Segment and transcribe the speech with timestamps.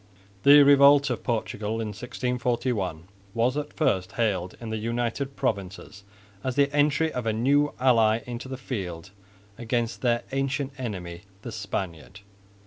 [0.41, 3.03] The revolt of Portugal in 1641
[3.35, 6.03] was at first hailed in the United Provinces
[6.43, 9.11] as the entry of a new ally into the field
[9.59, 12.21] against their ancient enemy the Spaniard.